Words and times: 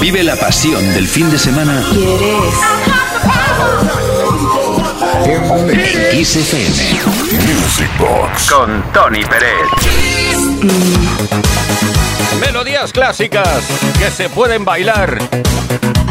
Vive 0.00 0.22
la 0.22 0.36
pasión 0.36 0.82
del 0.94 1.06
fin 1.08 1.30
de 1.30 1.38
semana. 1.38 1.84
¿Quieres? 1.92 2.54
En 5.24 6.10
Kiss 6.10 6.36
FM. 6.36 6.76
Music 7.44 7.90
Box. 7.98 8.50
Con 8.50 8.82
Tony 8.92 9.24
Pérez. 9.24 9.68
Melodías 12.40 12.92
clásicas 12.92 13.66
que 13.98 14.10
se 14.10 14.28
pueden 14.28 14.64
bailar. 14.64 15.18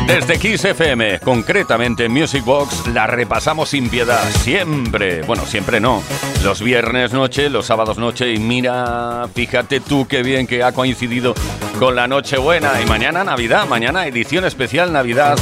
Desde 0.07 0.39
Kiss 0.39 0.63
FM, 0.63 1.19
concretamente 1.19 2.05
en 2.05 2.13
Music 2.13 2.43
Box, 2.45 2.87
la 2.87 3.07
repasamos 3.07 3.69
sin 3.69 3.89
piedad, 3.89 4.23
siempre. 4.39 5.21
Bueno, 5.23 5.45
siempre 5.45 5.81
no. 5.81 6.01
Los 6.43 6.61
viernes 6.61 7.11
noche, 7.11 7.49
los 7.49 7.65
sábados 7.65 7.97
noche 7.97 8.33
y 8.33 8.39
mira, 8.39 9.27
fíjate 9.33 9.81
tú 9.81 10.07
qué 10.07 10.23
bien 10.23 10.47
que 10.47 10.63
ha 10.63 10.71
coincidido 10.71 11.33
con 11.77 11.95
la 11.95 12.07
Nochebuena 12.07 12.81
y 12.81 12.85
mañana 12.85 13.23
Navidad, 13.25 13.67
mañana 13.67 14.07
edición 14.07 14.45
especial 14.45 14.93
Navidad. 14.93 15.37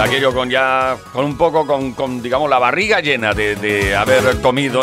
Aquello 0.00 0.32
con 0.32 0.48
ya, 0.48 0.96
con 1.12 1.26
un 1.26 1.36
poco, 1.36 1.66
con, 1.66 2.22
digamos, 2.22 2.48
la 2.48 2.58
barriga 2.58 3.00
llena 3.00 3.34
de, 3.34 3.94
haber 3.94 4.40
comido 4.40 4.80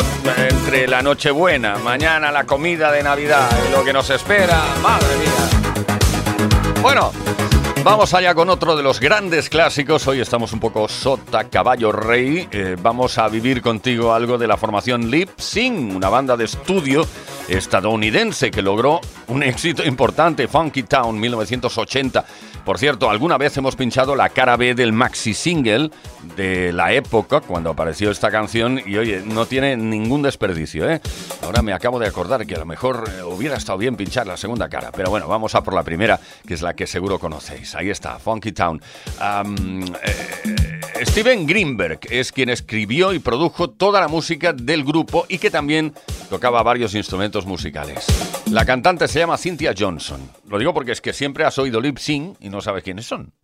entre 0.48 0.86
la 0.86 1.02
Nochebuena, 1.02 1.76
mañana 1.78 2.30
la 2.30 2.44
comida 2.44 2.92
de 2.92 3.02
Navidad 3.02 3.50
lo 3.72 3.84
que 3.84 3.92
nos 3.92 4.08
espera, 4.10 4.62
madre 4.80 5.16
mía. 5.16 6.80
Bueno, 6.80 7.10
Vamos 7.84 8.12
allá 8.12 8.34
con 8.34 8.50
otro 8.50 8.76
de 8.76 8.82
los 8.82 9.00
grandes 9.00 9.48
clásicos. 9.48 10.06
Hoy 10.08 10.20
estamos 10.20 10.52
un 10.52 10.60
poco 10.60 10.88
sota 10.88 11.44
caballo 11.44 11.90
rey. 11.90 12.46
Eh, 12.50 12.76
vamos 12.78 13.16
a 13.18 13.28
vivir 13.28 13.62
contigo 13.62 14.12
algo 14.12 14.36
de 14.36 14.46
la 14.46 14.56
formación 14.56 15.10
Lip 15.10 15.30
Sing, 15.38 15.96
una 15.96 16.08
banda 16.08 16.36
de 16.36 16.44
estudio 16.44 17.06
estadounidense 17.48 18.50
que 18.50 18.62
logró 18.62 19.00
un 19.28 19.42
éxito 19.42 19.84
importante, 19.84 20.48
Funky 20.48 20.82
Town 20.82 21.18
1980. 21.18 22.26
Por 22.68 22.78
cierto, 22.78 23.08
alguna 23.08 23.38
vez 23.38 23.56
hemos 23.56 23.76
pinchado 23.76 24.14
la 24.14 24.28
cara 24.28 24.58
B 24.58 24.74
del 24.74 24.92
maxi 24.92 25.32
single 25.32 25.90
de 26.36 26.70
la 26.70 26.92
época 26.92 27.40
cuando 27.40 27.70
apareció 27.70 28.10
esta 28.10 28.30
canción 28.30 28.78
y 28.84 28.98
oye, 28.98 29.22
no 29.24 29.46
tiene 29.46 29.74
ningún 29.74 30.20
desperdicio, 30.20 30.86
¿eh? 30.86 31.00
Ahora 31.42 31.62
me 31.62 31.72
acabo 31.72 31.98
de 31.98 32.06
acordar 32.06 32.46
que 32.46 32.56
a 32.56 32.58
lo 32.58 32.66
mejor 32.66 33.08
eh, 33.08 33.22
hubiera 33.22 33.56
estado 33.56 33.78
bien 33.78 33.96
pinchar 33.96 34.26
la 34.26 34.36
segunda 34.36 34.68
cara, 34.68 34.92
pero 34.94 35.08
bueno, 35.08 35.26
vamos 35.28 35.54
a 35.54 35.62
por 35.62 35.72
la 35.72 35.82
primera, 35.82 36.20
que 36.46 36.52
es 36.52 36.60
la 36.60 36.74
que 36.74 36.86
seguro 36.86 37.18
conocéis. 37.18 37.74
Ahí 37.74 37.88
está, 37.88 38.18
Funky 38.18 38.52
Town. 38.52 38.82
Eh, 40.04 41.06
Steven 41.06 41.46
Greenberg 41.46 42.00
es 42.10 42.32
quien 42.32 42.50
escribió 42.50 43.14
y 43.14 43.18
produjo 43.18 43.70
toda 43.70 43.98
la 43.98 44.08
música 44.08 44.52
del 44.52 44.84
grupo 44.84 45.24
y 45.30 45.38
que 45.38 45.50
también 45.50 45.94
tocaba 46.28 46.62
varios 46.62 46.94
instrumentos 46.94 47.46
musicales. 47.46 48.04
La 48.50 48.66
cantante 48.66 49.08
se 49.08 49.20
llama 49.20 49.38
Cynthia 49.38 49.72
Johnson. 49.74 50.20
Lo 50.48 50.58
digo 50.58 50.72
porque 50.72 50.92
es 50.92 51.00
que 51.00 51.12
siempre 51.12 51.44
has 51.44 51.58
oído 51.58 51.80
lip 51.80 51.98
sync 51.98 52.36
y 52.40 52.48
no 52.48 52.62
sabes 52.62 52.82
quiénes 52.82 53.06
son. 53.06 53.34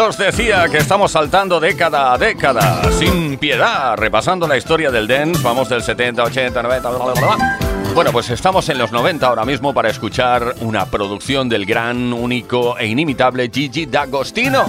Antes 0.00 0.18
os 0.18 0.34
decía 0.34 0.66
que 0.70 0.78
estamos 0.78 1.12
saltando 1.12 1.60
década 1.60 2.14
a 2.14 2.16
década, 2.16 2.90
sin 2.90 3.36
piedad, 3.36 3.98
repasando 3.98 4.48
la 4.48 4.56
historia 4.56 4.90
del 4.90 5.06
dance, 5.06 5.42
vamos 5.42 5.68
del 5.68 5.82
70, 5.82 6.24
80, 6.24 6.62
90, 6.62 6.88
bla, 6.88 6.98
bla, 6.98 7.12
bla. 7.12 7.58
Bueno, 7.94 8.10
pues 8.10 8.30
estamos 8.30 8.66
en 8.70 8.78
los 8.78 8.92
90 8.92 9.26
ahora 9.26 9.44
mismo 9.44 9.74
para 9.74 9.90
escuchar 9.90 10.54
una 10.62 10.86
producción 10.86 11.50
del 11.50 11.66
gran, 11.66 12.14
único 12.14 12.78
e 12.78 12.86
inimitable 12.86 13.50
Gigi 13.52 13.84
D'Agostino. 13.84 14.64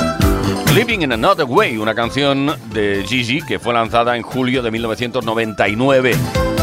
Living 0.75 0.99
in 0.99 1.13
Another 1.13 1.45
Way, 1.45 1.77
una 1.77 1.95
canción 1.95 2.53
de 2.73 3.05
Gigi 3.07 3.41
que 3.41 3.57
fue 3.57 3.73
lanzada 3.73 4.17
en 4.17 4.23
julio 4.23 4.61
de 4.61 4.69
1999 4.69 6.13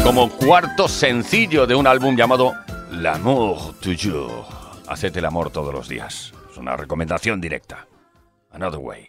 como 0.03 0.29
cuarto 0.29 0.87
sencillo 0.87 1.65
de 1.65 1.73
un 1.73 1.87
álbum 1.87 2.15
llamado 2.15 2.53
L'amour 2.91 3.73
toujours. 3.79 4.45
Hacete 4.87 5.17
el 5.17 5.25
amor 5.25 5.49
todos 5.49 5.73
los 5.73 5.89
días. 5.89 6.33
Es 6.51 6.57
una 6.57 6.77
recomendación 6.77 7.41
directa. 7.41 7.88
Another 8.51 8.79
Way. 8.79 9.08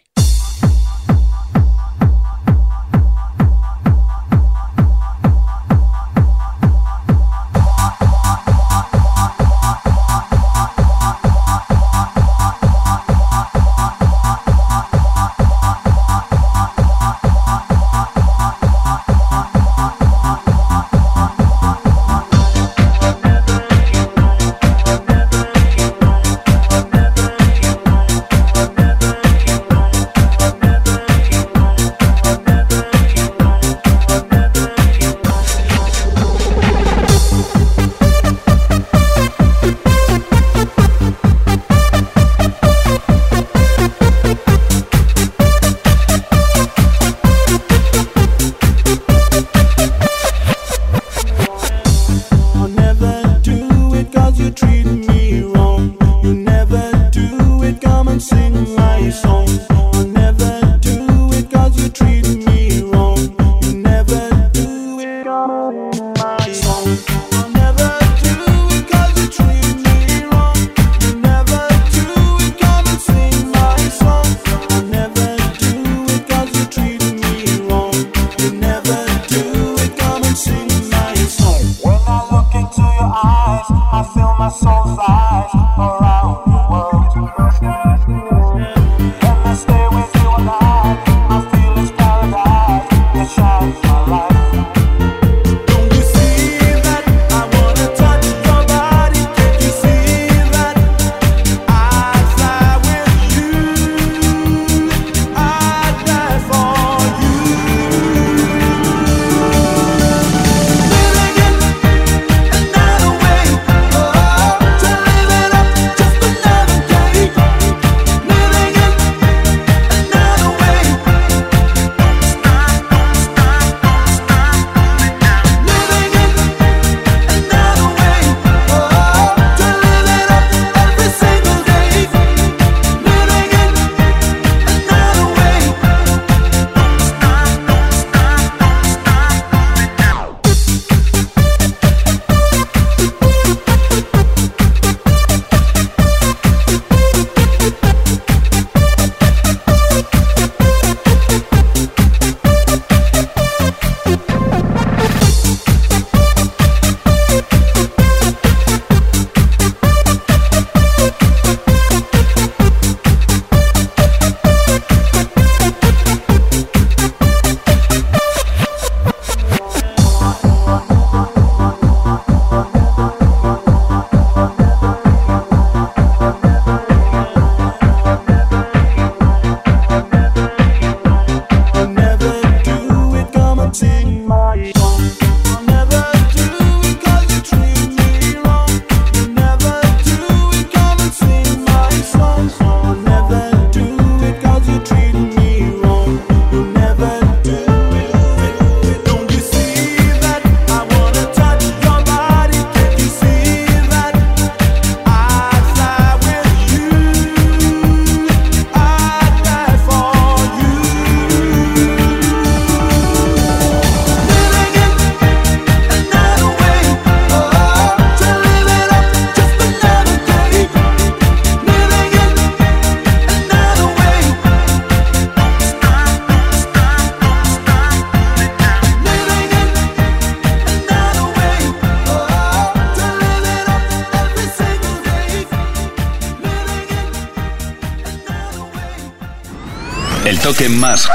Toque 240.43 240.69
más 240.69 241.07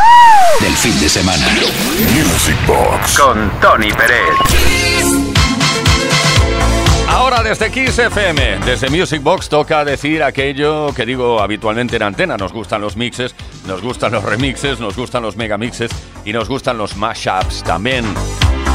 del 0.61 0.73
fin 0.75 0.99
de 1.00 1.09
semana. 1.09 1.45
Music 2.14 2.56
Box. 2.64 3.18
Con 3.18 3.50
Tony 3.61 3.90
Pérez. 3.92 4.21
Ahora 7.09 7.42
desde 7.42 7.71
Kiss 7.73 7.99
FM, 7.99 8.61
desde 8.64 8.88
Music 8.88 9.21
Box 9.23 9.49
toca 9.49 9.85
decir 9.85 10.23
aquello 10.23 10.95
que 10.95 11.04
digo 11.04 11.40
habitualmente 11.40 11.97
en 11.97 12.02
antena. 12.02 12.37
Nos 12.37 12.52
gustan 12.52 12.80
los 12.80 12.97
mixes, 12.97 13.35
nos 13.66 13.83
gustan 13.83 14.12
los 14.12 14.23
remixes, 14.23 14.78
nos 14.78 14.95
gustan 14.95 15.23
los 15.23 15.37
megamixes 15.37 15.90
y 16.25 16.33
nos 16.33 16.49
gustan 16.49 16.78
los 16.78 16.97
mashups 16.97 17.64
también. 17.64 18.04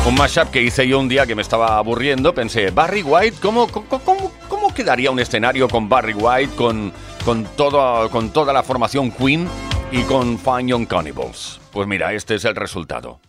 Un 0.06 0.16
mashup 0.16 0.50
que 0.50 0.62
hice 0.62 0.86
yo 0.86 1.00
un 1.00 1.08
día 1.08 1.26
que 1.26 1.36
me 1.36 1.44
estaba 1.44 1.78
aburriendo, 1.78 2.34
pensé, 2.34 2.72
Barry 2.72 3.04
White, 3.04 3.38
¿cómo, 3.42 3.68
cómo, 3.68 4.32
cómo 4.50 4.74
quedaría 4.74 5.12
un 5.12 5.20
escenario 5.20 5.70
con 5.70 5.88
Barry 5.88 6.14
White, 6.14 6.56
con, 6.56 6.92
con, 7.24 7.46
todo, 7.56 8.10
con 8.10 8.32
toda 8.32 8.52
la 8.52 8.64
formación 8.64 9.12
Queen 9.12 9.48
y 9.92 10.04
con 10.04 10.38
Fine 10.38 10.70
Young 10.70 10.88
Cannibals? 10.88 11.60
Pues 11.72 11.88
mira, 11.88 12.14
este 12.14 12.36
es 12.36 12.46
el 12.46 12.56
resultado. 12.56 13.20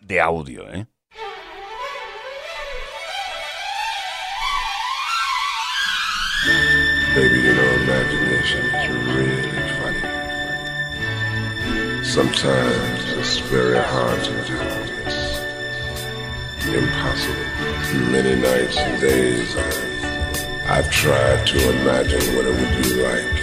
De 0.00 0.20
audio, 0.20 0.68
¿eh? 0.72 0.86
Baby, 7.14 7.42
you 7.42 7.54
know, 7.54 7.74
imagination 7.82 8.64
is 8.66 8.88
really 9.14 9.42
funny. 9.80 10.04
Sometimes 12.04 13.12
it's 13.18 13.38
very 13.50 13.78
hard 13.78 14.22
to 14.24 14.32
do. 14.46 14.58
Impossible. 16.72 17.44
Many 18.12 18.36
nights 18.36 18.78
and 18.78 19.00
days 19.00 19.56
I've 20.68 20.88
tried 20.90 21.46
to 21.48 21.70
imagine 21.80 22.36
what 22.36 22.44
it 22.46 22.54
would 22.54 22.82
be 22.82 23.02
like 23.02 23.39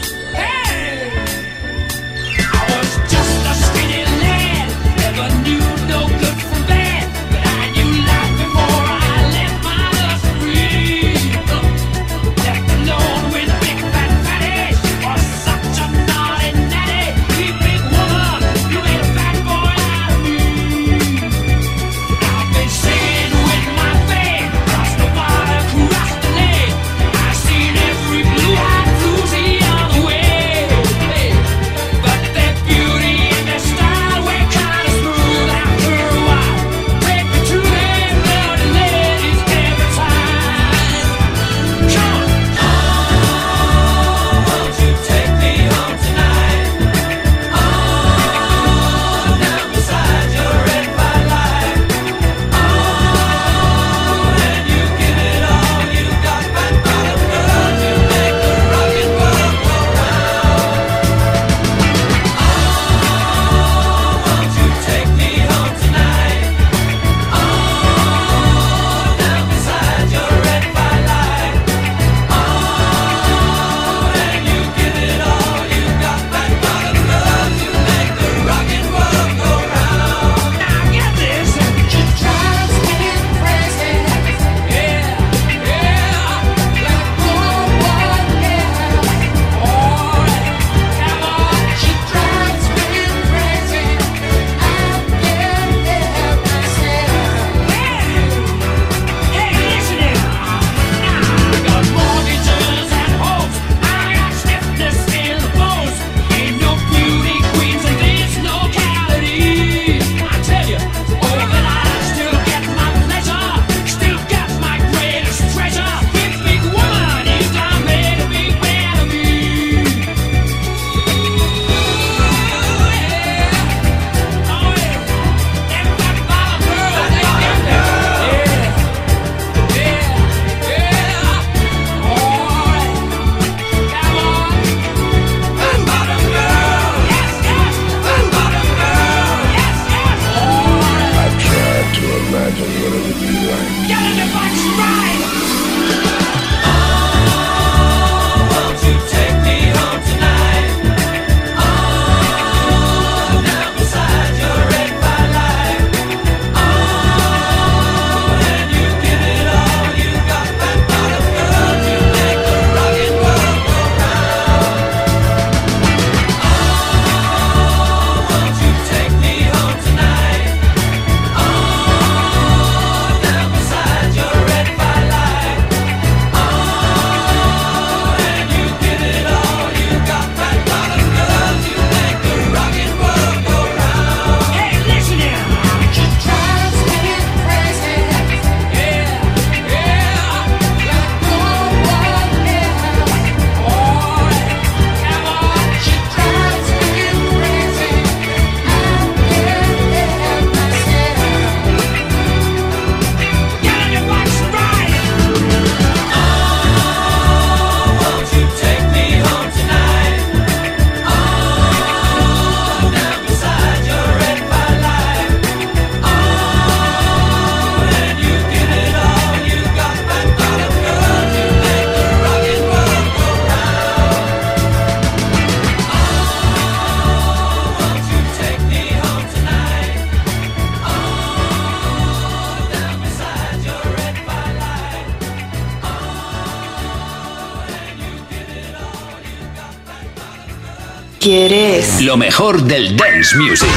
quieres? 241.28 242.02
Lo 242.04 242.16
mejor 242.16 242.64
del 242.64 242.96
dance 242.96 243.36
music. 243.36 243.68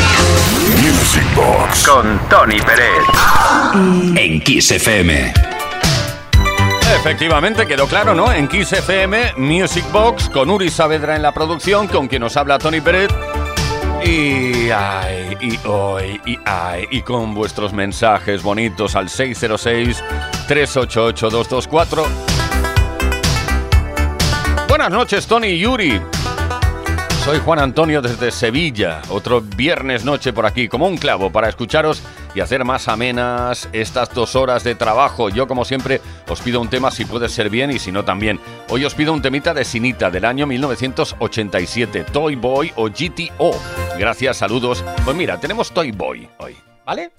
Music 0.76 1.24
Box. 1.34 1.88
Con 1.88 2.20
Tony 2.28 2.60
Pérez. 2.60 3.02
En 4.14 4.40
Kiss 4.40 4.70
FM. 4.70 5.34
Efectivamente, 6.94 7.66
quedó 7.66 7.88
claro, 7.88 8.14
¿no? 8.14 8.32
En 8.32 8.46
Kiss 8.46 8.72
FM, 8.72 9.32
Music 9.38 9.84
Box, 9.90 10.28
con 10.28 10.48
Uri 10.48 10.70
Saavedra 10.70 11.16
en 11.16 11.22
la 11.22 11.32
producción, 11.32 11.88
con 11.88 12.06
quien 12.06 12.22
nos 12.22 12.36
habla 12.36 12.60
Tony 12.60 12.80
Pérez. 12.80 13.10
Y 14.04 14.70
ay, 14.70 15.36
y 15.40 15.58
hoy, 15.66 16.20
y 16.24 16.38
ay, 16.44 16.86
y 16.92 17.02
con 17.02 17.34
vuestros 17.34 17.72
mensajes 17.72 18.44
bonitos 18.44 18.94
al 18.94 19.08
606-388-224. 19.08 22.06
Buenas 24.68 24.90
noches, 24.90 25.26
Tony 25.26 25.48
y 25.48 25.58
Yuri. 25.58 26.00
Soy 27.30 27.38
Juan 27.38 27.60
Antonio 27.60 28.02
desde 28.02 28.32
Sevilla. 28.32 29.02
Otro 29.08 29.40
viernes 29.40 30.04
noche 30.04 30.32
por 30.32 30.46
aquí, 30.46 30.66
como 30.66 30.88
un 30.88 30.96
clavo, 30.96 31.30
para 31.30 31.48
escucharos 31.48 32.02
y 32.34 32.40
hacer 32.40 32.64
más 32.64 32.88
amenas 32.88 33.68
estas 33.72 34.12
dos 34.12 34.34
horas 34.34 34.64
de 34.64 34.74
trabajo. 34.74 35.28
Yo, 35.28 35.46
como 35.46 35.64
siempre, 35.64 36.00
os 36.28 36.40
pido 36.40 36.60
un 36.60 36.68
tema 36.68 36.90
si 36.90 37.04
puede 37.04 37.28
ser 37.28 37.48
bien 37.48 37.70
y 37.70 37.78
si 37.78 37.92
no 37.92 38.04
también. 38.04 38.40
Hoy 38.68 38.84
os 38.84 38.96
pido 38.96 39.12
un 39.12 39.22
temita 39.22 39.54
de 39.54 39.64
Sinita 39.64 40.10
del 40.10 40.24
año 40.24 40.44
1987, 40.48 42.02
Toy 42.12 42.34
Boy 42.34 42.72
o 42.74 42.88
GTO. 42.88 43.52
Gracias, 43.96 44.38
saludos. 44.38 44.84
Pues 45.04 45.16
mira, 45.16 45.38
tenemos 45.38 45.70
Toy 45.70 45.92
Boy 45.92 46.28
hoy, 46.38 46.56
¿vale? 46.84 47.12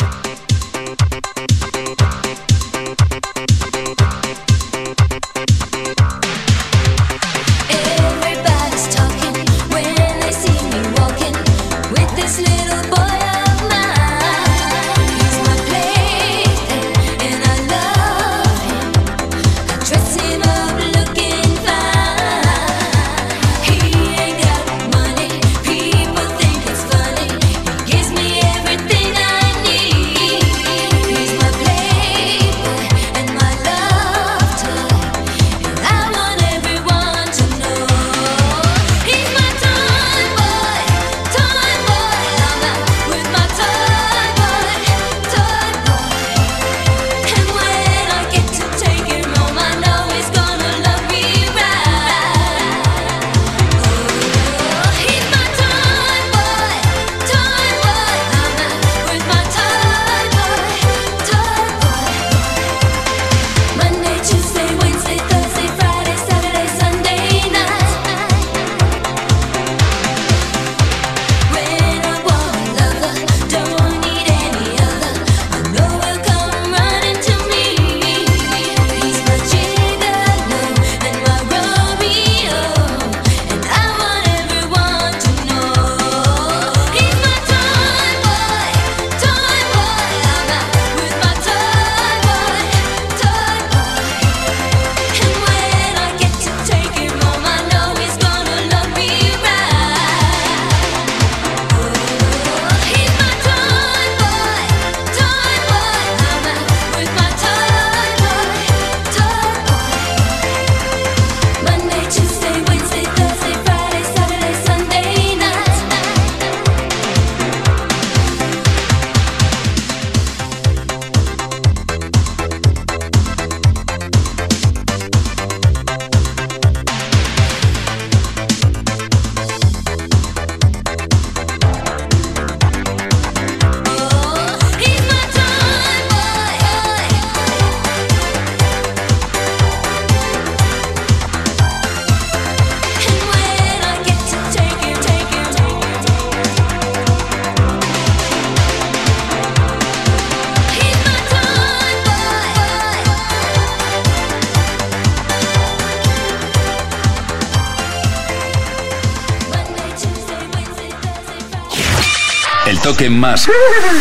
Toque 163.01 163.09
más 163.09 163.47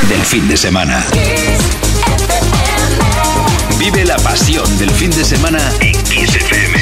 del 0.09 0.21
fin 0.21 0.47
de 0.47 0.57
semana. 0.59 1.03
Vive 3.79 4.05
la 4.05 4.17
pasión 4.19 4.79
del 4.79 4.91
fin 4.91 5.11
de 5.11 5.25
semana 5.25 5.59
en 5.81 5.93
Kiss 6.05 6.37
FM. 6.37 6.79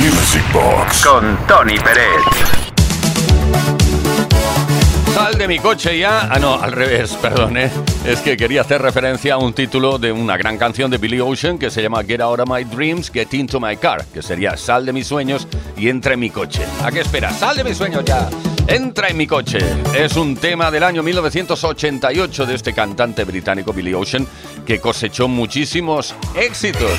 Music 0.00 0.44
Box. 0.52 1.06
Con 1.06 1.38
Tony 1.46 1.78
Pérez. 1.78 2.04
Sal 5.14 5.38
de 5.38 5.48
mi 5.48 5.58
coche 5.58 5.98
ya. 5.98 6.28
Ah, 6.30 6.38
no, 6.38 6.60
al 6.60 6.72
revés, 6.72 7.12
perdón, 7.22 7.56
¿eh? 7.56 7.70
Es 8.04 8.20
que 8.20 8.36
quería 8.36 8.60
hacer 8.62 8.82
referencia 8.82 9.34
a 9.34 9.38
un 9.38 9.54
título 9.54 9.98
de 9.98 10.12
una 10.12 10.36
gran 10.36 10.58
canción 10.58 10.90
de 10.90 10.98
Billy 10.98 11.20
Ocean 11.20 11.58
que 11.58 11.70
se 11.70 11.80
llama 11.80 12.04
Get 12.04 12.20
Out 12.20 12.40
of 12.40 12.50
My 12.50 12.64
Dreams, 12.64 13.10
Get 13.10 13.32
Into 13.32 13.60
My 13.60 13.78
Car, 13.78 14.04
que 14.12 14.20
sería 14.20 14.58
Sal 14.58 14.84
de 14.84 14.92
mis 14.92 15.06
sueños 15.06 15.48
y 15.76 15.88
entra 15.88 16.14
en 16.14 16.20
mi 16.20 16.28
coche. 16.28 16.62
¿A 16.84 16.90
qué 16.90 17.00
esperas? 17.00 17.38
Sal 17.38 17.56
de 17.56 17.64
mis 17.64 17.78
sueños 17.78 18.04
ya. 18.04 18.28
Entra 18.66 19.08
en 19.08 19.16
mi 19.16 19.26
coche. 19.26 19.58
Es 19.94 20.16
un 20.16 20.36
tema 20.36 20.70
del 20.70 20.84
año 20.84 21.02
1988 21.02 22.46
de 22.46 22.54
este 22.54 22.72
cantante 22.72 23.24
británico 23.24 23.72
Billy 23.72 23.92
Ocean 23.94 24.26
que 24.66 24.80
cosechó 24.80 25.28
muchísimos 25.28 26.14
éxitos. 26.34 26.92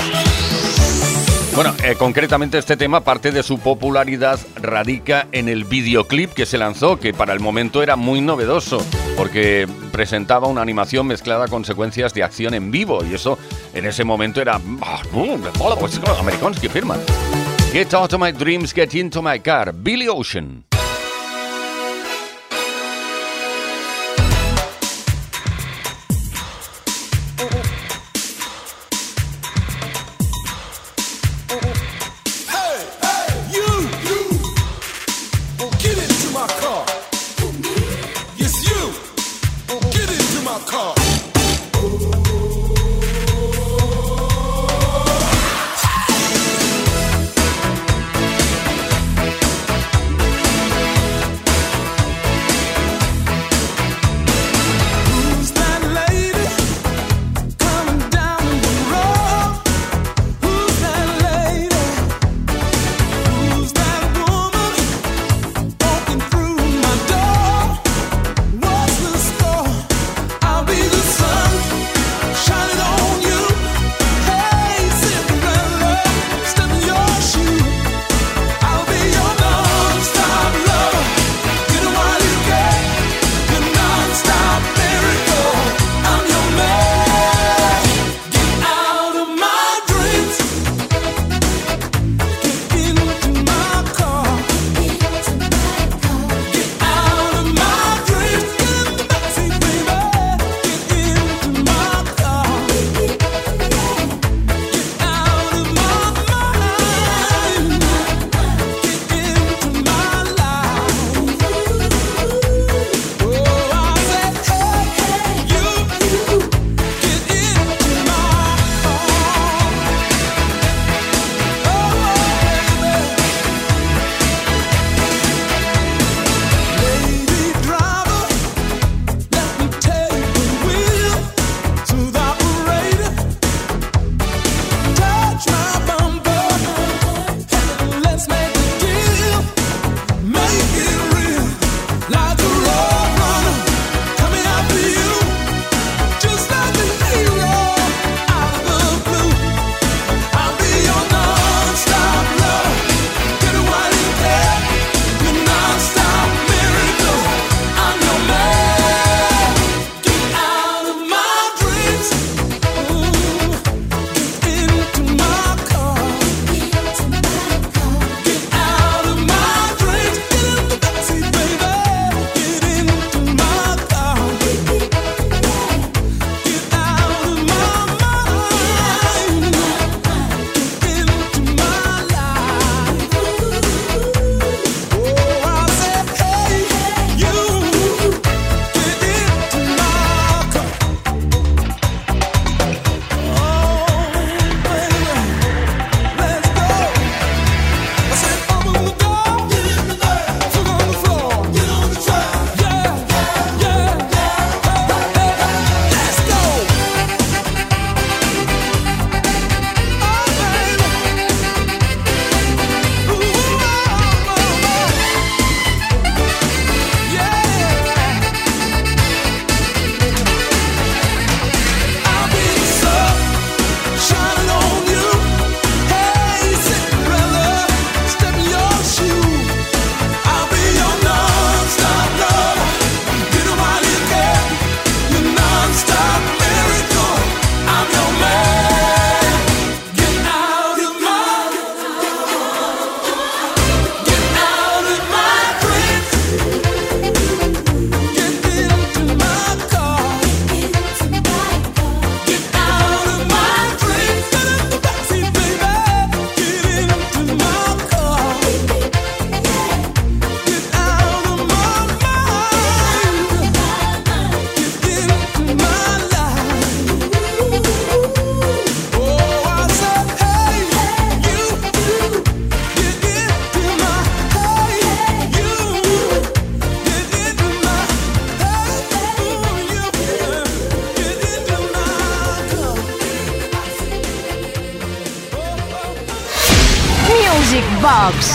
Bueno, 1.56 1.74
eh, 1.84 1.96
concretamente 1.98 2.58
este 2.58 2.76
tema, 2.76 3.02
parte 3.02 3.32
de 3.32 3.44
su 3.44 3.60
popularidad 3.60 4.40
radica 4.56 5.28
en 5.32 5.48
el 5.48 5.66
videoclip 5.66 6.34
que 6.34 6.48
se 6.48 6.58
lanzó, 6.58 7.00
que 7.00 7.14
para 7.14 7.32
el 7.32 7.40
momento 7.40 7.84
era 7.84 7.96
muy 7.96 8.22
novedoso, 8.22 8.84
porque 9.16 9.68
presentaba 9.92 10.48
una 10.48 10.64
animación 10.64 11.06
mezclada 11.06 11.48
con 11.48 11.64
secuencias 11.64 12.14
de 12.16 12.24
acción 12.24 12.56
en 12.56 12.72
vivo, 12.72 13.06
y 13.06 13.14
eso 13.14 13.38
en 13.76 13.86
ese 13.86 14.04
momento 14.04 14.42
era... 14.42 14.60
Ah, 14.82 15.02
pues, 15.12 16.02
americanos 16.20 16.60
que 16.60 16.70
firman. 16.70 17.00
Get 17.72 17.94
out 17.94 18.14
of 18.14 18.20
my 18.20 18.32
dreams, 18.32 18.74
get 18.74 18.96
into 18.96 19.22
my 19.22 19.40
car. 19.40 19.72
Billy 19.74 20.08
Ocean. 20.08 20.66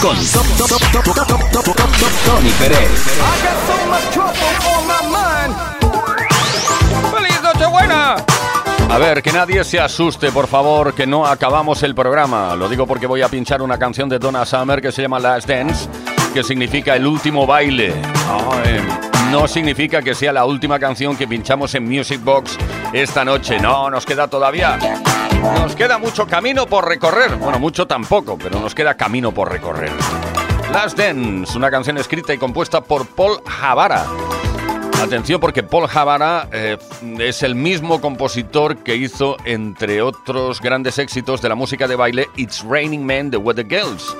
Con 0.01 0.15
Tony 2.25 2.49
Pérez. 2.57 3.19
¡Feliz 7.11 7.41
Nochebuena! 7.43 8.15
A 8.89 8.97
ver, 8.97 9.21
que 9.21 9.31
nadie 9.33 9.63
se 9.63 9.79
asuste, 9.79 10.31
por 10.31 10.47
favor, 10.47 10.93
que 10.93 11.05
no 11.05 11.25
acabamos 11.25 11.83
el 11.83 11.93
programa. 11.95 12.55
Lo 12.55 12.69
digo 12.69 12.87
porque 12.87 13.07
voy 13.07 13.21
a 13.21 13.27
pinchar 13.27 13.61
una 13.61 13.77
canción 13.77 14.07
de 14.07 14.19
Donna 14.19 14.45
Summer 14.45 14.81
que 14.81 14.91
se 14.91 15.01
llama 15.01 15.19
Last 15.19 15.47
Dance, 15.49 15.89
que 16.33 16.43
significa 16.43 16.95
el 16.95 17.05
último 17.05 17.45
baile. 17.45 17.93
no 19.31 19.47
significa 19.47 20.01
que 20.01 20.15
sea 20.15 20.31
la 20.31 20.45
última 20.45 20.79
canción 20.79 21.17
que 21.17 21.27
pinchamos 21.27 21.75
en 21.75 21.83
Music 21.85 22.23
Box 22.23 22.57
esta 22.93 23.25
noche. 23.25 23.59
No, 23.59 23.89
nos 23.89 24.05
queda 24.05 24.27
todavía. 24.27 24.79
Nos 25.41 25.75
queda 25.75 25.97
mucho 25.97 26.27
camino 26.27 26.65
por 26.65 26.87
recorrer. 26.87 27.35
Bueno, 27.35 27.59
mucho 27.59 27.87
tampoco, 27.87 28.37
pero 28.37 28.59
nos 28.59 28.75
queda 28.75 28.95
camino 28.95 29.33
por 29.33 29.51
recorrer. 29.51 29.91
Last 30.71 30.97
Dance, 30.97 31.57
una 31.57 31.71
canción 31.71 31.97
escrita 31.97 32.33
y 32.33 32.37
compuesta 32.37 32.81
por 32.81 33.07
Paul 33.07 33.41
Javara. 33.45 34.05
Atención 35.01 35.39
porque 35.39 35.63
Paul 35.63 35.87
Javara 35.87 36.49
eh, 36.51 36.77
es 37.19 37.41
el 37.41 37.55
mismo 37.55 38.01
compositor 38.01 38.77
que 38.83 38.95
hizo, 38.95 39.37
entre 39.45 40.01
otros 40.01 40.59
grandes 40.59 40.99
éxitos 40.99 41.41
de 41.41 41.49
la 41.49 41.55
música 41.55 41.87
de 41.87 41.95
baile, 41.95 42.27
It's 42.35 42.63
Raining 42.63 43.05
Men 43.05 43.31
de 43.31 43.37
Weather 43.37 43.65
Girls. 43.67 44.15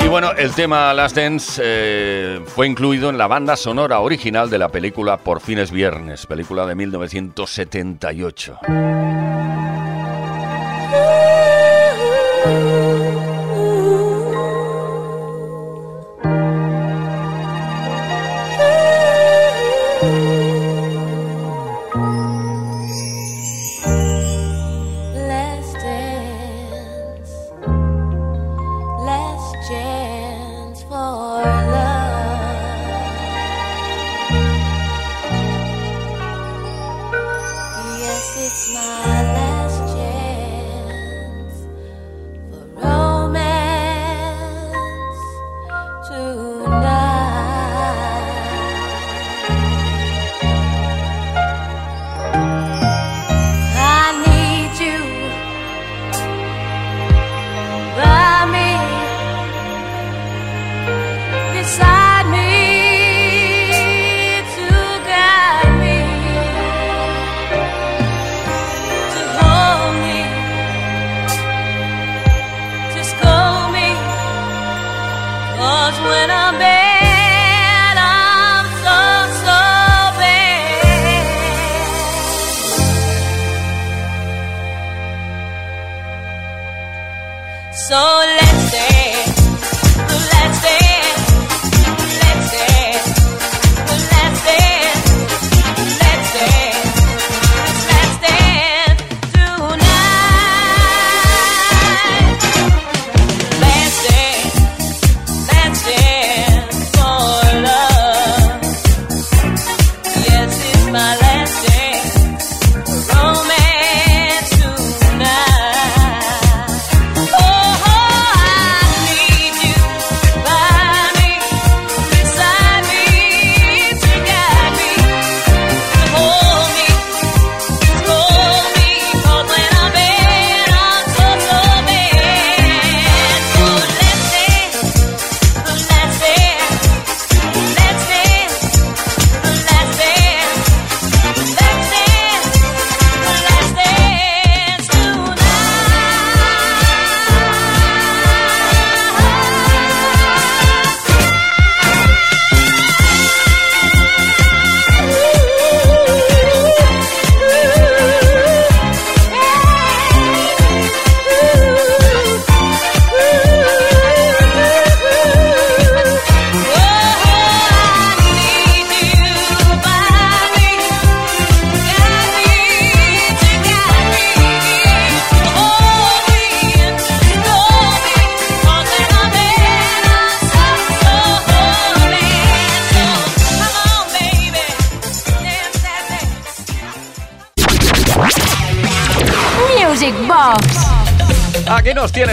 Y 0.00 0.08
bueno, 0.08 0.32
el 0.32 0.52
tema 0.52 0.94
Last 0.94 1.16
Dance 1.16 1.60
eh, 1.62 2.40
fue 2.46 2.66
incluido 2.66 3.10
en 3.10 3.18
la 3.18 3.26
banda 3.26 3.56
sonora 3.56 4.00
original 4.00 4.48
de 4.48 4.58
la 4.58 4.70
película 4.70 5.18
Por 5.18 5.40
fines 5.40 5.70
viernes, 5.70 6.24
película 6.24 6.64
de 6.64 6.74
1978. 6.74 8.58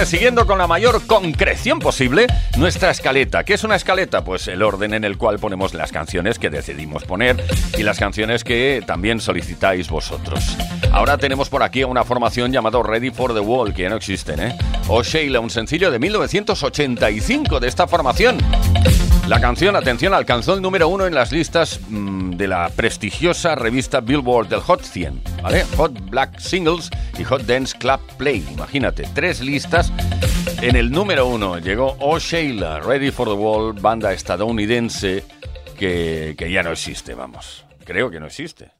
Siguiendo 0.03 0.45
con 0.45 0.57
la 0.57 0.67
mayor 0.67 1.07
concreción 1.07 1.79
posible 1.79 2.27
nuestra 2.57 2.91
escaleta. 2.91 3.45
¿Qué 3.45 3.53
es 3.53 3.63
una 3.63 3.77
escaleta? 3.77 4.25
Pues 4.25 4.47
el 4.49 4.61
orden 4.61 4.93
en 4.93 5.05
el 5.05 5.17
cual 5.17 5.39
ponemos 5.39 5.73
las 5.73 5.93
canciones 5.93 6.37
que 6.37 6.49
decidimos 6.49 7.05
poner 7.05 7.41
y 7.77 7.83
las 7.83 7.97
canciones 7.97 8.43
que 8.43 8.83
también 8.85 9.21
solicitáis 9.21 9.89
vosotros. 9.89 10.57
Ahora 10.91 11.17
tenemos 11.17 11.49
por 11.49 11.63
aquí 11.63 11.83
una 11.85 12.03
formación 12.03 12.51
llamada 12.51 12.81
Ready 12.83 13.11
for 13.11 13.33
the 13.33 13.39
Wall, 13.39 13.73
que 13.73 13.83
ya 13.83 13.89
no 13.89 13.95
existen, 13.95 14.39
¿eh? 14.41 14.57
O 14.89 15.01
Sheila, 15.01 15.39
un 15.39 15.49
sencillo 15.49 15.89
de 15.89 15.99
1985 15.99 17.59
de 17.61 17.67
esta 17.67 17.87
formación. 17.87 18.37
La 19.27 19.39
canción, 19.39 19.75
atención, 19.75 20.13
alcanzó 20.13 20.53
el 20.53 20.61
número 20.61 20.87
uno 20.87 21.07
en 21.07 21.15
las 21.15 21.31
listas 21.31 21.79
mm, 21.87 22.24
de 22.37 22.47
la 22.47 22.69
prestigiosa 22.69 23.55
revista 23.55 24.01
Billboard 24.01 24.47
del 24.49 24.59
Hot 24.61 24.81
100, 24.81 25.21
¿vale? 25.41 25.63
Hot 25.77 26.09
Black 26.09 26.39
Singles 26.39 26.89
y 27.17 27.23
Hot 27.23 27.43
Dance 27.43 27.77
Club 27.77 27.99
Play. 28.17 28.45
Imagínate, 28.51 29.07
tres 29.13 29.41
listas. 29.41 29.91
En 30.61 30.75
el 30.75 30.91
número 30.91 31.27
uno 31.27 31.59
llegó 31.59 31.95
Oh 31.99 32.19
Sheila, 32.19 32.79
Ready 32.79 33.11
for 33.11 33.27
the 33.27 33.33
Wall, 33.33 33.73
banda 33.73 34.13
estadounidense 34.13 35.23
que, 35.77 36.35
que 36.37 36.51
ya 36.51 36.63
no 36.63 36.71
existe, 36.71 37.13
vamos. 37.13 37.65
Creo 37.83 38.09
que 38.09 38.19
no 38.19 38.27
existe. 38.27 38.71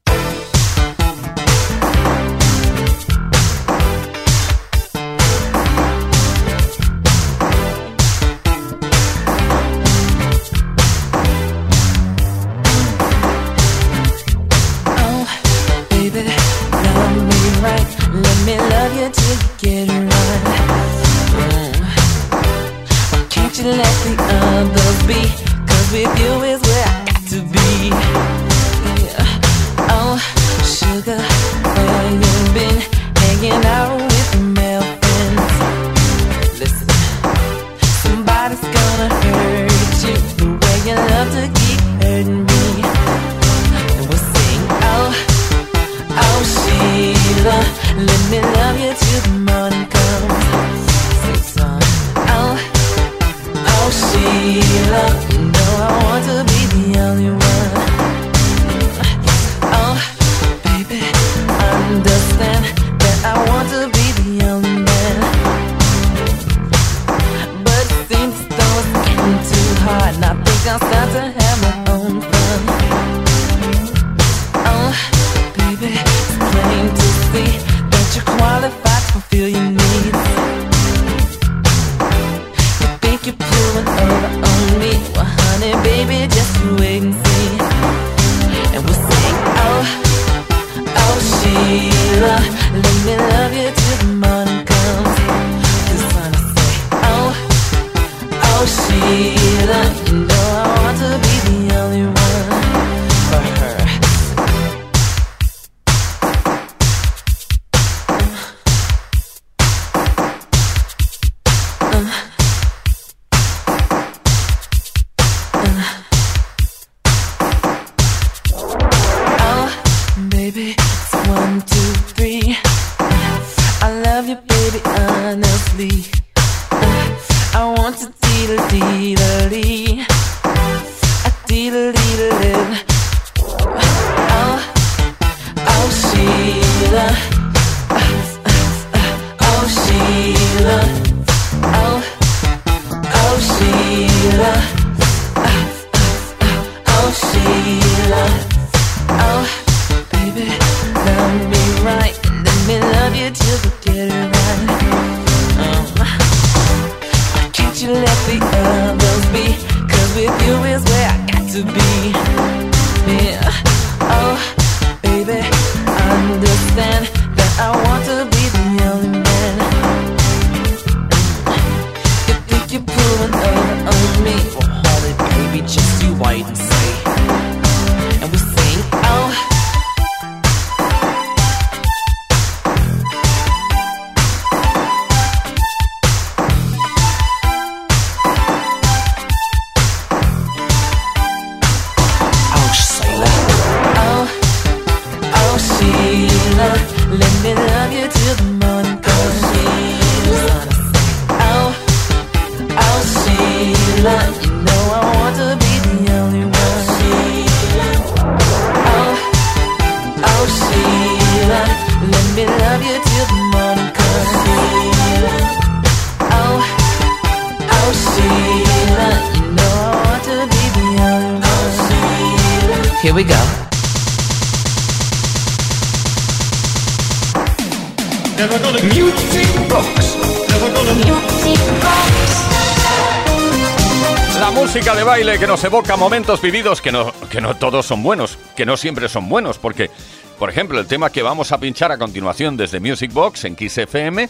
Evoca 235.76 235.96
momentos 235.98 236.40
vividos 236.40 236.80
que 236.80 236.90
no, 236.90 237.12
que 237.28 237.42
no 237.42 237.54
todos 237.54 237.84
son 237.84 238.02
buenos, 238.02 238.38
que 238.56 238.64
no 238.64 238.78
siempre 238.78 239.10
son 239.10 239.28
buenos, 239.28 239.58
porque, 239.58 239.90
por 240.38 240.48
ejemplo, 240.48 240.80
el 240.80 240.86
tema 240.86 241.10
que 241.10 241.20
vamos 241.20 241.52
a 241.52 241.60
pinchar 241.60 241.92
a 241.92 241.98
continuación 241.98 242.56
desde 242.56 242.80
Music 242.80 243.12
Box 243.12 243.44
en 243.44 243.56
Kiss 243.56 243.76
FM, 243.76 244.26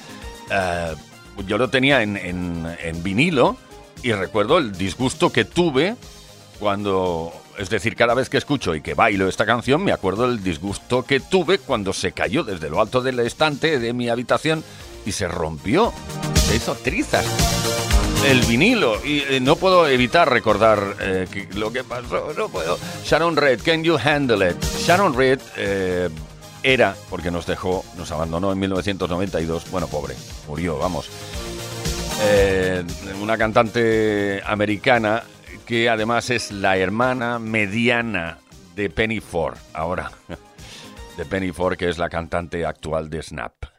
eh, 0.51 0.95
yo 1.47 1.57
lo 1.57 1.71
tenía 1.71 2.03
en, 2.03 2.17
en 2.17 3.03
vinilo 3.05 3.57
y 4.03 4.11
recuerdo 4.11 4.59
el 4.59 4.77
disgusto 4.77 5.31
que 5.31 5.45
tuve 5.45 5.95
cuando, 6.59 7.33
es 7.59 7.71
decir, 7.71 7.95
cada 7.95 8.15
vez 8.15 8.29
que 8.29 8.39
escucho 8.39 8.75
y 8.75 8.81
que 8.81 8.95
bailo 8.95 9.29
esta 9.29 9.47
canción, 9.47 9.85
me 9.85 9.93
acuerdo 9.93 10.29
del 10.29 10.43
disgusto 10.43 11.05
que 11.05 11.21
tuve 11.21 11.59
cuando 11.61 11.93
se 11.93 12.11
cayó 12.11 12.43
desde 12.43 12.69
lo 12.69 12.81
alto 12.81 13.03
del 13.03 13.21
estante 13.21 13.79
de 13.79 13.93
mi 13.93 14.09
habitación 14.09 14.65
y 15.05 15.13
se 15.13 15.29
rompió, 15.29 15.93
se 16.49 16.57
hizo 16.57 16.75
trizas 16.75 17.25
el 18.27 18.41
vinilo 18.43 19.05
y 19.05 19.21
eh, 19.21 19.41
no 19.41 19.57
puedo 19.57 19.87
evitar 19.87 20.29
recordar 20.29 20.97
eh, 21.01 21.49
lo 21.55 21.73
que 21.73 21.85
pasó, 21.85 22.33
no 22.37 22.49
puedo. 22.49 22.77
Sharon 23.05 23.37
Reed, 23.37 23.61
Can 23.63 23.85
You 23.85 23.97
Handle 24.03 24.51
It? 24.51 24.57
Sharon 24.85 25.15
Reed 25.15 25.39
eh, 25.57 26.09
era, 26.63 26.97
porque 27.09 27.31
nos 27.31 27.47
dejó, 27.47 27.85
nos 27.97 28.11
abandonó 28.11 28.53
en 28.53 28.59
1992, 28.59 29.71
bueno, 29.71 29.87
pobre, 29.87 30.15
murió, 30.49 30.77
vamos. 30.79 31.09
una 33.23 33.39
cantante 33.39 34.43
americana 34.45 35.23
que 35.65 35.89
además 35.89 36.31
es 36.31 36.51
la 36.51 36.77
hermana 36.77 37.39
mediana 37.39 38.39
de 38.75 38.91
Penny 38.91 39.21
Ford, 39.21 39.57
ahora, 39.73 40.11
de 41.17 41.25
Penny 41.25 41.53
Ford, 41.53 41.77
que 41.77 41.89
es 41.89 41.99
la 41.99 42.09
cantante 42.09 42.67
actual 42.67 43.09
de 43.09 43.23
Snap. 43.23 43.76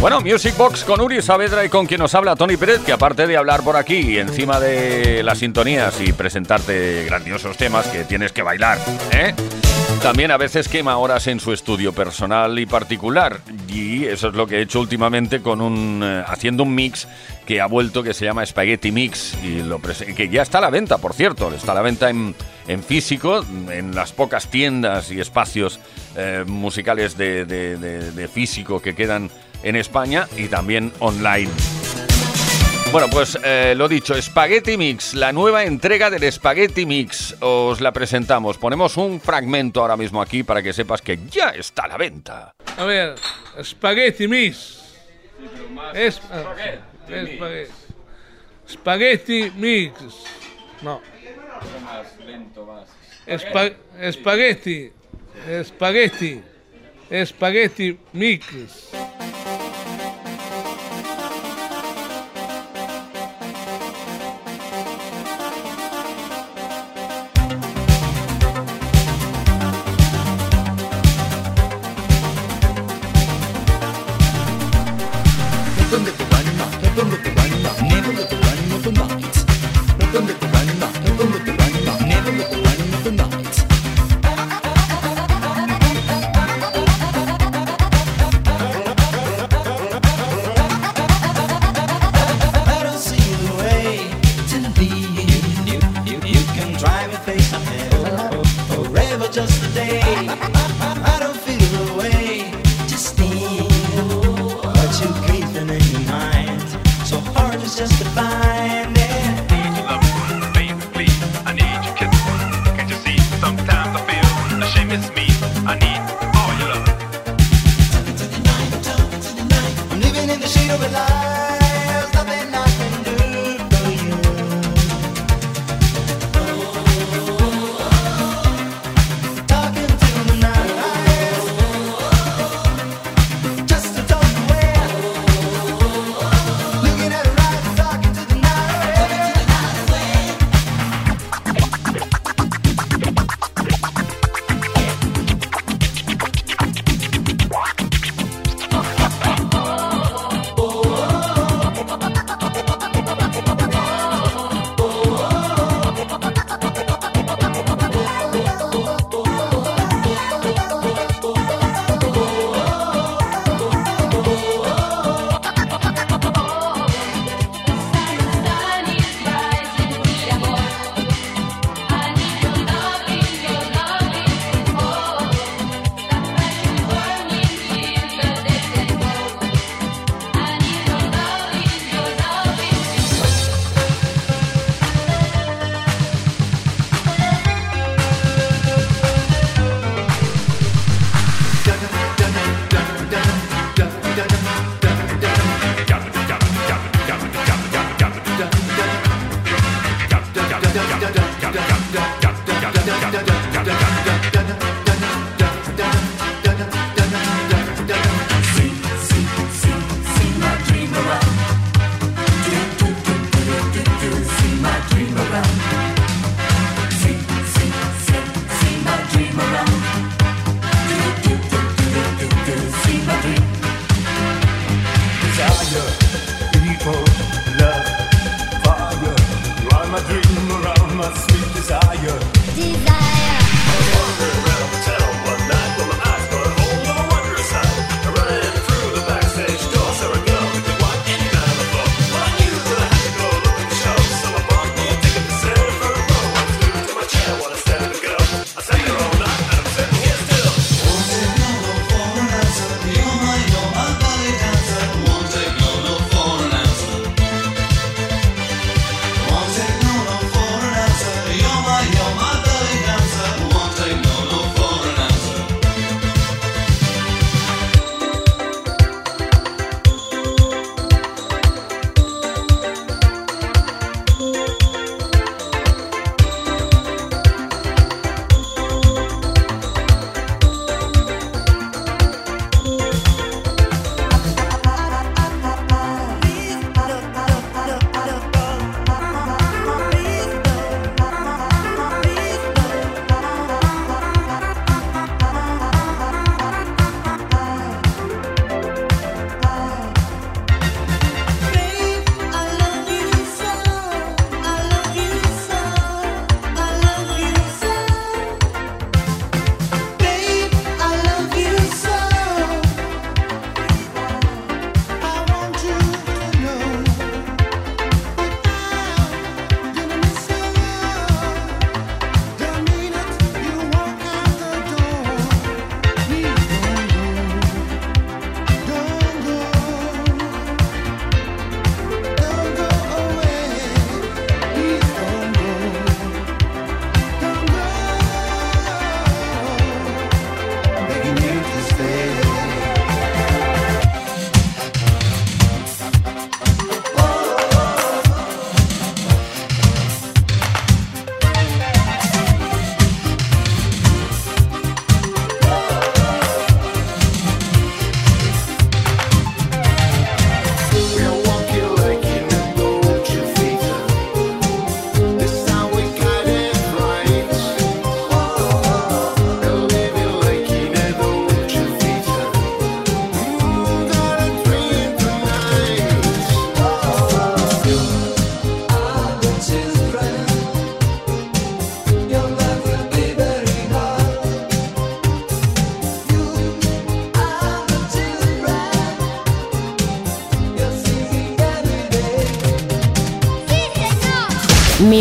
Bueno, 0.00 0.20
Music 0.20 0.56
Box 0.56 0.84
con 0.84 1.00
Uri 1.00 1.20
Saavedra 1.20 1.64
y 1.64 1.68
con 1.68 1.84
quien 1.86 1.98
nos 1.98 2.14
habla 2.14 2.36
Tony 2.36 2.56
Pérez, 2.56 2.84
que 2.84 2.92
aparte 2.92 3.26
de 3.26 3.36
hablar 3.36 3.64
por 3.64 3.74
aquí 3.74 4.18
encima 4.18 4.60
de 4.60 5.24
las 5.24 5.38
sintonías 5.38 6.00
y 6.00 6.12
presentarte 6.12 7.04
grandiosos 7.06 7.56
temas 7.56 7.88
que 7.88 8.04
tienes 8.04 8.30
que 8.30 8.42
bailar, 8.42 8.78
¿eh? 9.10 9.34
También 10.00 10.30
a 10.30 10.36
veces 10.36 10.68
quema 10.68 10.96
horas 10.96 11.26
en 11.26 11.40
su 11.40 11.52
estudio 11.52 11.92
personal 11.92 12.56
y 12.60 12.66
particular. 12.66 13.40
Y 13.68 14.06
eso 14.06 14.28
es 14.28 14.34
lo 14.34 14.46
que 14.46 14.56
he 14.56 14.62
hecho 14.62 14.80
últimamente 14.80 15.40
con 15.40 15.60
un 15.60 16.00
eh, 16.02 16.24
haciendo 16.26 16.62
un 16.62 16.74
mix 16.74 17.06
que 17.46 17.60
ha 17.60 17.66
vuelto 17.66 18.02
que 18.02 18.14
se 18.14 18.24
llama 18.24 18.44
Spaghetti 18.44 18.90
Mix 18.90 19.36
y 19.44 19.62
lo 19.62 19.80
que 19.80 20.28
ya 20.28 20.42
está 20.42 20.58
a 20.58 20.60
la 20.62 20.70
venta, 20.70 20.98
por 20.98 21.14
cierto, 21.14 21.52
está 21.52 21.72
a 21.72 21.74
la 21.76 21.82
venta 21.82 22.10
en, 22.10 22.34
físico, 22.82 23.44
en 23.70 23.94
las 23.94 24.12
pocas 24.12 24.48
tiendas 24.48 25.10
y 25.10 25.20
espacios 25.20 25.80
eh, 26.16 26.44
musicales 26.46 27.16
de 27.16 28.30
físico 28.32 28.80
que 28.82 28.94
quedan 28.94 29.30
en 29.62 29.76
España 29.76 30.28
y 30.36 30.48
también 30.48 30.92
online. 30.98 31.50
Bueno, 32.90 33.08
pues 33.10 33.38
eh, 33.44 33.74
lo 33.76 33.86
dicho, 33.86 34.20
Spaghetti 34.20 34.78
Mix, 34.78 35.12
la 35.12 35.30
nueva 35.30 35.64
entrega 35.64 36.08
del 36.08 36.32
Spaghetti 36.32 36.86
Mix. 36.86 37.36
Os 37.40 37.82
la 37.82 37.92
presentamos. 37.92 38.56
Ponemos 38.56 38.96
un 38.96 39.20
fragmento 39.20 39.82
ahora 39.82 39.96
mismo 39.96 40.22
aquí 40.22 40.42
para 40.42 40.62
que 40.62 40.72
sepas 40.72 41.02
que 41.02 41.18
ya 41.30 41.50
está 41.50 41.82
a 41.82 41.88
la 41.88 41.96
venta. 41.98 42.54
A 42.78 42.84
ver, 42.84 43.16
Spaghetti 43.62 44.26
Mix. 44.26 44.78
Es, 45.92 46.14
spaghetti. 46.16 47.72
spaghetti 48.66 49.52
Mix. 49.54 49.92
No. 50.80 51.02
Más. 51.84 53.38
Spaghetti. 54.10 54.92
Spaghetti. 55.62 56.42
Spaghetti 57.24 57.98
Mix. 58.14 59.07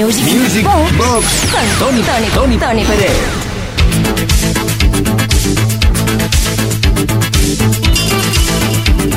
Music, 0.03 0.31
Music 0.31 0.63
Box, 0.63 0.95
Box 0.95 1.25
con 1.51 1.79
Tony, 1.79 2.01
Tony, 2.03 2.27
Tony, 2.27 2.57
Tony 2.57 2.85
Pérez. 2.85 3.17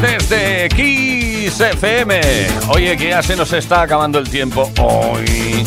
Desde 0.00 0.68
Kiss 0.70 1.60
FM. 1.60 2.20
Oye, 2.68 2.96
que 2.96 3.10
ya 3.10 3.22
se 3.22 3.36
nos 3.36 3.52
está 3.52 3.82
acabando 3.82 4.18
el 4.18 4.30
tiempo. 4.30 4.72
Hoy 4.80 5.66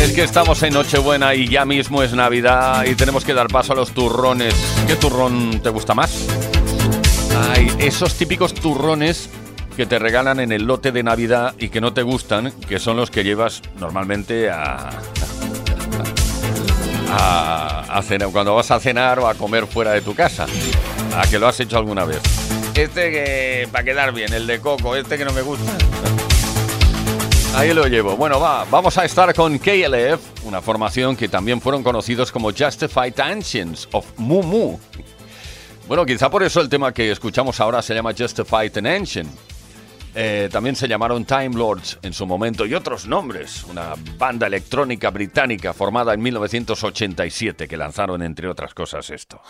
es 0.00 0.12
que 0.12 0.22
estamos 0.22 0.62
en 0.62 0.74
Nochebuena 0.74 1.34
y 1.34 1.48
ya 1.48 1.64
mismo 1.64 2.04
es 2.04 2.12
Navidad 2.12 2.84
y 2.84 2.94
tenemos 2.94 3.24
que 3.24 3.34
dar 3.34 3.48
paso 3.48 3.72
a 3.72 3.76
los 3.76 3.90
turrones. 3.90 4.54
¿Qué 4.86 4.94
turrón 4.94 5.58
te 5.60 5.70
gusta 5.70 5.92
más? 5.92 6.24
Ay, 7.52 7.68
esos 7.80 8.14
típicos 8.14 8.54
turrones 8.54 9.28
que 9.76 9.86
te 9.86 9.98
regalan 9.98 10.40
en 10.40 10.52
el 10.52 10.64
lote 10.64 10.90
de 10.90 11.02
Navidad 11.02 11.54
y 11.58 11.68
que 11.68 11.82
no 11.82 11.92
te 11.92 12.02
gustan, 12.02 12.50
que 12.66 12.78
son 12.78 12.96
los 12.96 13.10
que 13.10 13.24
llevas 13.24 13.60
normalmente 13.78 14.48
a, 14.50 14.88
a, 17.10 18.02
cenar, 18.02 18.30
cuando 18.30 18.54
vas 18.54 18.70
a 18.70 18.80
cenar 18.80 19.18
o 19.18 19.28
a 19.28 19.34
comer 19.34 19.66
fuera 19.66 19.92
de 19.92 20.00
tu 20.00 20.14
casa. 20.14 20.46
A 21.14 21.28
que 21.28 21.38
lo 21.38 21.46
has 21.46 21.60
hecho 21.60 21.76
alguna 21.76 22.04
vez. 22.04 22.20
Este 22.74 23.10
que, 23.10 23.68
para 23.70 23.84
quedar 23.84 24.12
bien, 24.12 24.32
el 24.32 24.46
de 24.46 24.60
coco, 24.60 24.96
este 24.96 25.18
que 25.18 25.24
no 25.24 25.32
me 25.32 25.42
gusta. 25.42 25.70
Ahí 27.54 27.72
lo 27.72 27.86
llevo. 27.86 28.16
Bueno, 28.16 28.40
va, 28.40 28.64
vamos 28.70 28.96
a 28.98 29.04
estar 29.04 29.34
con 29.34 29.58
KLF, 29.58 30.44
una 30.44 30.60
formación 30.60 31.16
que 31.16 31.28
también 31.28 31.60
fueron 31.60 31.82
conocidos 31.82 32.32
como 32.32 32.50
Justified 32.50 33.18
Ancients 33.20 33.88
of 33.92 34.06
Mumu. 34.16 34.78
Bueno, 35.86 36.04
quizá 36.04 36.30
por 36.30 36.42
eso 36.42 36.60
el 36.60 36.68
tema 36.68 36.92
que 36.92 37.10
escuchamos 37.10 37.60
ahora 37.60 37.80
se 37.80 37.94
llama 37.94 38.12
Justified 38.16 38.76
Ancient. 38.86 39.30
Eh, 40.18 40.48
también 40.50 40.74
se 40.76 40.88
llamaron 40.88 41.26
Time 41.26 41.50
Lords 41.50 41.98
en 42.00 42.14
su 42.14 42.26
momento 42.26 42.64
y 42.64 42.72
otros 42.72 43.06
nombres. 43.06 43.64
Una 43.64 43.92
banda 44.16 44.46
electrónica 44.46 45.10
británica 45.10 45.74
formada 45.74 46.14
en 46.14 46.22
1987 46.22 47.68
que 47.68 47.76
lanzaron, 47.76 48.22
entre 48.22 48.48
otras 48.48 48.72
cosas, 48.72 49.10
esto. 49.10 49.42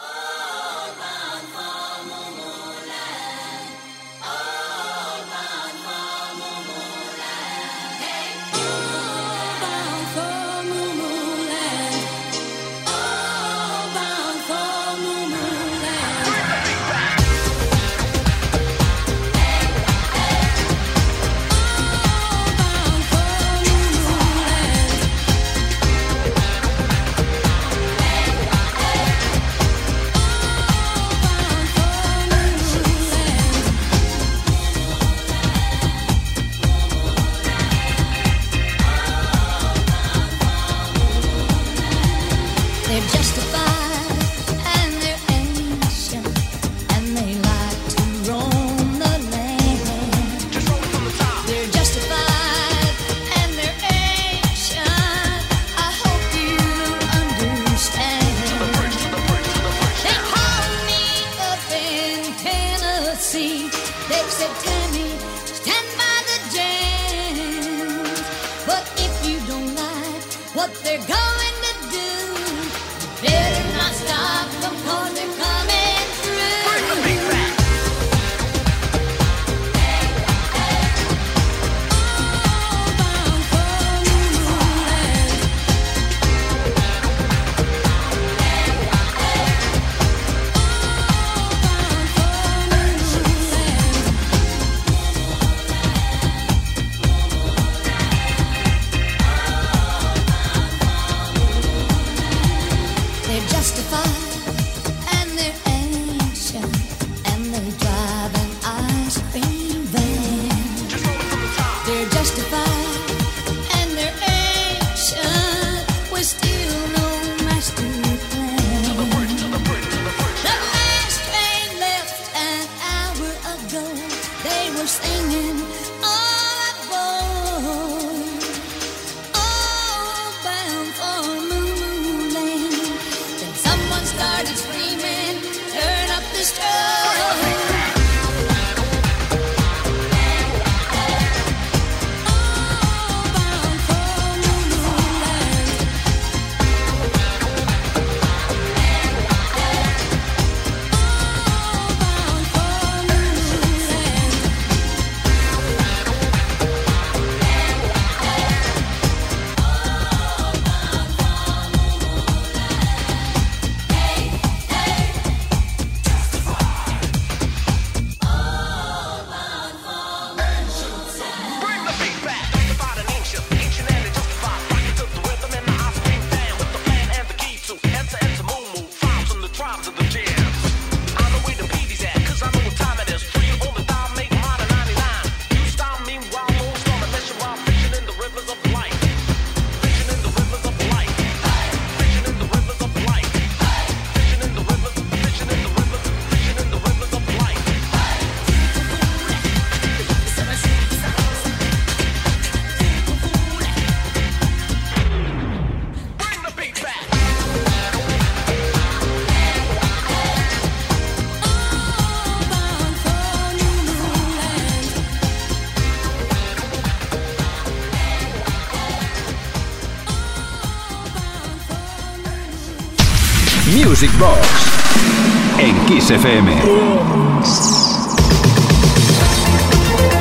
Music 223.97 224.19
Box 224.19 225.59
en 225.59 225.87
Kiss 225.87 226.11
FM. 226.11 226.53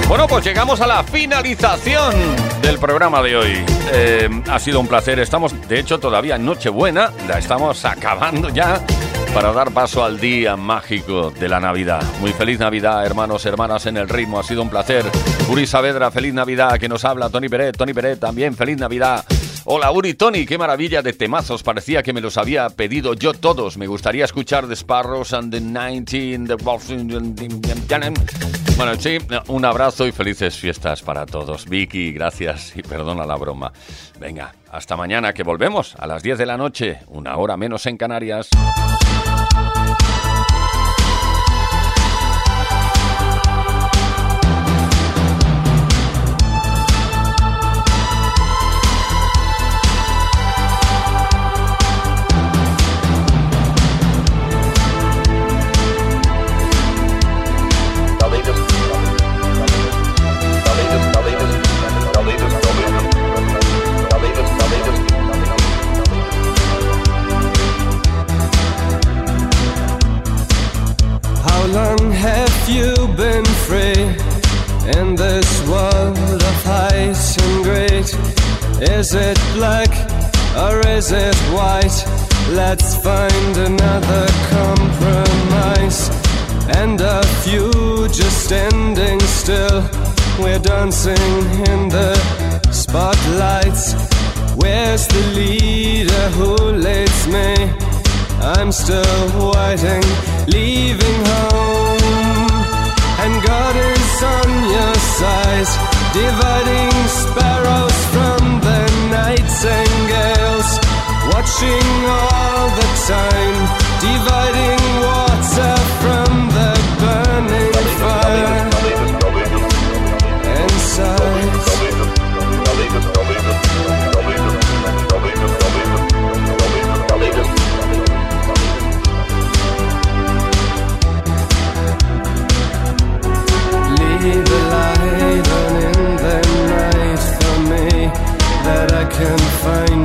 Bueno, 0.08 0.28
pues 0.30 0.46
llegamos 0.46 0.80
a 0.80 0.88
la 0.88 1.04
finalización 1.04 2.16
del 2.62 2.78
programa 2.80 3.22
de 3.22 3.36
hoy. 3.36 3.66
Eh, 3.92 4.30
ha 4.50 4.60
sido 4.60 4.80
un 4.80 4.88
placer. 4.88 5.20
Estamos, 5.20 5.54
de 5.68 5.78
hecho, 5.78 6.00
todavía 6.00 6.38
en 6.38 6.46
Nochebuena. 6.46 7.12
La 7.28 7.38
estamos 7.38 7.84
acabando 7.84 8.48
ya 8.48 8.80
para 9.34 9.52
dar 9.52 9.72
paso 9.72 10.06
al 10.06 10.22
día 10.22 10.56
mágico 10.56 11.32
de 11.32 11.50
la 11.50 11.60
Navidad. 11.60 12.02
Muy 12.22 12.32
feliz 12.32 12.58
Navidad, 12.58 13.06
hermanos, 13.06 13.46
hermanas 13.46 13.88
en 13.88 13.98
el 13.98 14.08
ritmo. 14.08 14.40
Ha 14.40 14.44
sido 14.44 14.62
un 14.62 14.70
placer. 14.70 15.04
Uri 15.50 15.68
Saavedra, 15.68 16.12
feliz 16.12 16.34
Navidad, 16.34 16.80
que 16.80 16.88
nos 16.88 17.04
habla 17.04 17.30
Tony 17.30 17.50
Peret. 17.50 17.76
Tony 17.76 17.94
Peret 17.94 18.22
también, 18.22 18.56
feliz 18.56 18.78
Navidad. 18.78 19.26
Hola 19.68 19.92
Uri 19.92 20.14
Tony, 20.14 20.46
qué 20.46 20.60
maravilla 20.60 21.02
de 21.02 21.12
temazos. 21.12 21.64
Parecía 21.64 22.04
que 22.04 22.14
me 22.14 22.22
los 22.22 22.38
había 22.38 22.70
pedido 22.70 23.16
yo 23.16 23.34
todos. 23.34 23.78
Me 23.80 23.88
gustaría 23.88 24.24
escuchar 24.24 24.68
The 24.68 24.76
Sparrows 24.76 25.34
and 25.34 25.52
the 25.52 25.60
19, 25.60 26.46
The 26.46 26.56
Bueno, 28.78 28.96
sí, 29.00 29.18
un 29.48 29.66
abrazo 29.66 30.06
y 30.06 30.12
felices 30.12 30.56
fiestas 30.56 31.02
para 31.02 31.26
todos. 31.26 31.68
Vicky, 31.68 32.12
gracias 32.12 32.78
y 32.78 32.84
perdona 32.84 33.26
la 33.26 33.38
broma. 33.38 33.74
Venga, 34.20 34.54
hasta 34.70 34.96
mañana 34.96 35.34
que 35.34 35.42
volvemos 35.42 35.96
a 35.96 36.06
las 36.06 36.22
10 36.22 36.38
de 36.38 36.46
la 36.46 36.58
noche, 36.58 37.00
una 37.08 37.36
hora 37.36 37.58
menos 37.58 37.88
en 37.88 37.98
Canarias. 37.98 38.50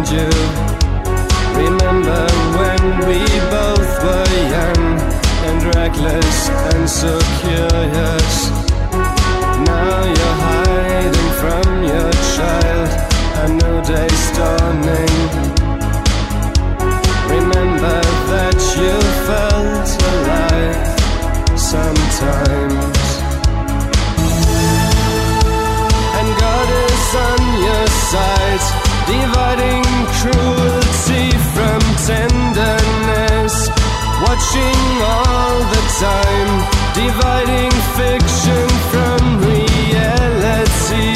You. 0.09 0.29
Remember 1.57 2.27
when 2.57 2.83
we 3.09 3.21
both 3.51 3.93
were 4.05 4.33
young 4.57 5.01
and 5.47 5.75
reckless 5.75 6.49
and 6.73 6.89
curious. 7.41 8.20
Time, 36.01 36.53
dividing 36.95 37.71
fiction 37.99 38.69
from 38.91 39.21
reality. 39.45 41.11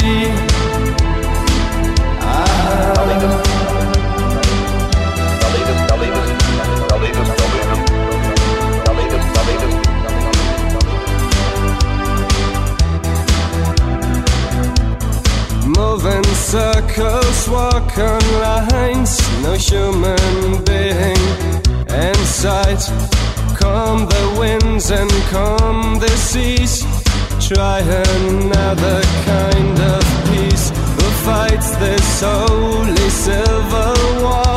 Move 15.65 16.25
circles, 16.35 17.49
walk 17.49 17.97
on 17.97 18.21
lines, 18.39 19.19
no 19.41 19.53
human 19.53 20.63
being 20.63 21.17
in 21.89 22.15
sight. 22.25 23.14
Calm 23.65 24.05
the 24.05 24.25
winds 24.37 24.91
and 24.91 25.11
calm 25.33 25.97
the 25.97 26.13
seas. 26.29 26.85
Try 27.49 27.79
another 27.79 29.01
kind 29.31 29.77
of 29.93 30.03
peace. 30.29 30.69
Who 30.97 31.07
fights 31.25 31.69
this 31.83 32.21
holy 32.21 33.09
civil 33.25 33.97
war? 34.25 34.55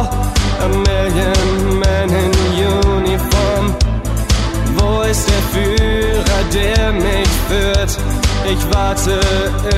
A 0.67 0.69
million 0.91 1.81
men 1.81 2.09
in 2.25 2.35
uniform. 2.77 3.67
Wo 4.77 5.01
ist 5.11 5.27
der 5.33 5.43
Führer, 5.53 6.43
der 6.53 6.93
mich 6.93 7.33
führt? 7.49 7.93
Ich 8.53 8.63
warte 8.75 9.19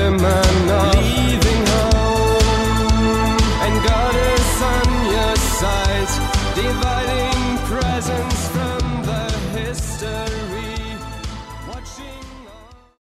immer 0.07 0.45
noch. 0.67 0.93
Leaving 0.93 1.63
home, 1.71 3.37
and 3.63 3.75
God 3.91 4.15
is 4.35 4.51
on 4.75 4.87
your 5.15 5.35
side. 5.57 6.11
Divided 6.53 7.11
mystery 10.01 10.50